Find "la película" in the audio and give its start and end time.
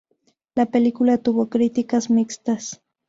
0.55-1.19